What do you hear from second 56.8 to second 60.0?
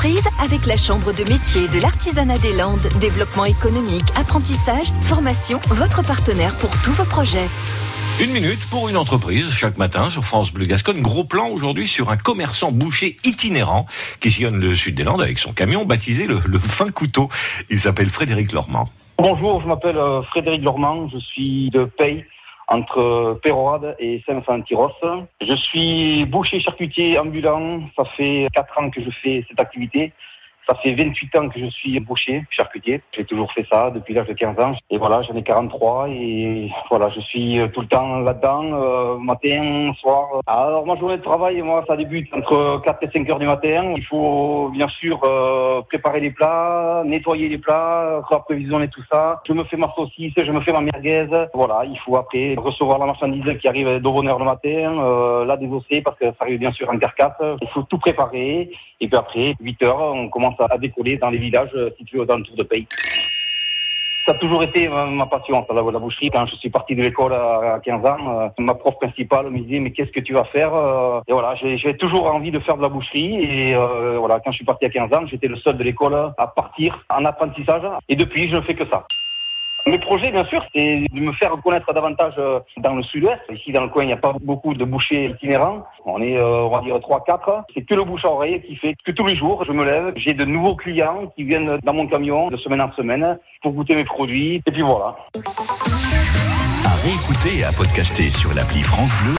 en carcasse. Il faut tout préparer. Et puis après, 8 heures,